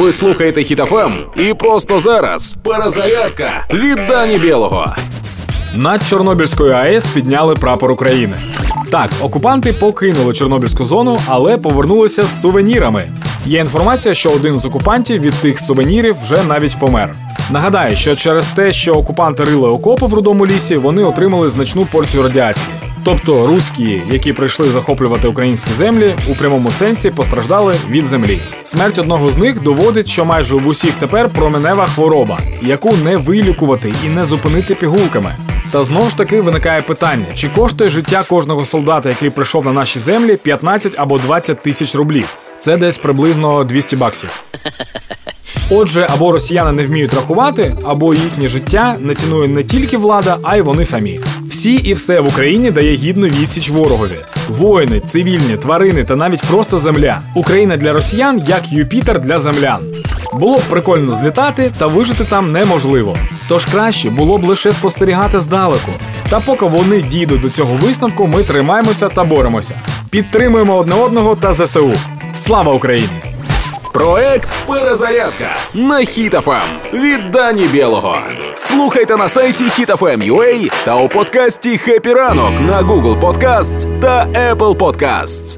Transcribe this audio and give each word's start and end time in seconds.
Ви 0.00 0.12
слухаєте 0.12 0.64
Хітофем 0.64 1.18
і 1.36 1.54
просто 1.54 1.98
зараз 1.98 2.56
перезарядка 2.64 3.66
від 3.72 3.98
Дані 4.08 4.38
Білого. 4.38 4.94
Над 5.74 6.08
Чорнобильською 6.08 6.72
АЕС 6.72 7.06
підняли 7.06 7.54
прапор 7.54 7.92
України. 7.92 8.36
Так, 8.90 9.10
окупанти 9.22 9.72
покинули 9.72 10.34
Чорнобильську 10.34 10.84
зону, 10.84 11.18
але 11.26 11.58
повернулися 11.58 12.22
з 12.22 12.40
сувенірами. 12.40 13.08
Є 13.46 13.60
інформація, 13.60 14.14
що 14.14 14.30
один 14.30 14.58
з 14.58 14.64
окупантів 14.64 15.20
від 15.22 15.34
тих 15.34 15.58
сувенірів 15.58 16.16
вже 16.24 16.44
навіть 16.44 16.78
помер. 16.80 17.14
Нагадаю, 17.50 17.96
що 17.96 18.16
через 18.16 18.46
те, 18.46 18.72
що 18.72 18.92
окупанти 18.92 19.44
рили 19.44 19.68
окопи 19.68 20.06
в 20.06 20.14
рудому 20.14 20.46
лісі, 20.46 20.76
вони 20.76 21.04
отримали 21.04 21.48
значну 21.48 21.86
порцію 21.86 22.22
радіації. 22.22 22.76
Тобто 23.04 23.46
руські, 23.46 24.02
які 24.10 24.32
прийшли 24.32 24.68
захоплювати 24.68 25.28
українські 25.28 25.70
землі, 25.72 26.14
у 26.28 26.34
прямому 26.34 26.70
сенсі 26.70 27.10
постраждали 27.10 27.74
від 27.90 28.04
землі. 28.04 28.40
Смерть 28.64 28.98
одного 28.98 29.30
з 29.30 29.36
них 29.36 29.62
доводить, 29.62 30.08
що 30.08 30.24
майже 30.24 30.56
в 30.56 30.66
усіх 30.66 30.94
тепер 30.94 31.28
променева 31.28 31.86
хвороба, 31.86 32.38
яку 32.62 32.96
не 32.96 33.16
вилікувати 33.16 33.94
і 34.06 34.08
не 34.08 34.24
зупинити 34.24 34.74
пігулками. 34.74 35.36
Та 35.70 35.82
знову 35.82 36.10
ж 36.10 36.16
таки 36.16 36.40
виникає 36.40 36.82
питання: 36.82 37.26
чи 37.34 37.48
коштує 37.48 37.90
життя 37.90 38.24
кожного 38.28 38.64
солдата, 38.64 39.08
який 39.08 39.30
прийшов 39.30 39.64
на 39.64 39.72
наші 39.72 39.98
землі, 39.98 40.36
15 40.36 40.94
або 40.96 41.18
20 41.18 41.62
тисяч 41.62 41.94
рублів? 41.94 42.28
Це 42.58 42.76
десь 42.76 42.98
приблизно 42.98 43.64
200 43.64 43.96
баксів. 43.96 44.30
Отже, 45.70 46.06
або 46.10 46.32
росіяни 46.32 46.72
не 46.72 46.86
вміють 46.86 47.14
рахувати, 47.14 47.76
або 47.84 48.14
їхнє 48.14 48.48
життя 48.48 48.96
не 49.00 49.14
цінує 49.14 49.48
не 49.48 49.62
тільки 49.64 49.96
влада, 49.96 50.38
а 50.42 50.56
й 50.56 50.60
вони 50.60 50.84
самі. 50.84 51.20
Всі 51.60 51.74
і 51.74 51.94
все 51.94 52.20
в 52.20 52.28
Україні 52.28 52.70
дає 52.70 52.96
гідну 52.96 53.26
відсіч 53.26 53.70
ворогові: 53.70 54.18
воїни, 54.48 55.00
цивільні, 55.00 55.56
тварини 55.56 56.04
та 56.04 56.16
навіть 56.16 56.42
просто 56.42 56.78
земля. 56.78 57.20
Україна 57.34 57.76
для 57.76 57.92
росіян 57.92 58.42
як 58.46 58.72
Юпітер 58.72 59.20
для 59.20 59.38
землян. 59.38 59.80
Було 60.32 60.58
б 60.58 60.60
прикольно 60.60 61.14
злітати, 61.14 61.72
та 61.78 61.86
вижити 61.86 62.24
там 62.24 62.52
неможливо. 62.52 63.16
Тож 63.48 63.66
краще 63.66 64.10
було 64.10 64.38
б 64.38 64.44
лише 64.44 64.72
спостерігати 64.72 65.40
здалеку. 65.40 65.92
Та 66.30 66.40
поки 66.40 66.66
вони 66.66 67.02
дійдуть 67.02 67.40
до 67.40 67.50
цього 67.50 67.74
висновку, 67.74 68.26
ми 68.26 68.42
тримаємося 68.42 69.08
та 69.08 69.24
боремося. 69.24 69.74
Підтримуємо 70.10 70.76
одне 70.76 70.94
одного 70.94 71.36
та 71.36 71.52
ЗСУ. 71.52 71.92
Слава 72.34 72.72
Україні! 72.72 73.29
Проект 73.93 74.49
Перезарядка 74.67 75.49
на 75.73 75.99
Хітофем 75.99 76.61
від 76.93 77.31
Дані 77.31 77.67
Білого. 77.67 78.17
Слухайте 78.59 79.17
на 79.17 79.29
сайті 79.29 79.63
HitFM.ua 79.63 80.71
та 80.85 80.95
у 80.95 81.09
подкасті 81.09 81.77
«Хеппі 81.77 82.13
ранок» 82.13 82.51
на 82.67 82.81
Google 82.81 83.19
Podcasts 83.19 83.99
та 83.99 84.25
Apple 84.25 84.75
Podcasts. 84.75 85.57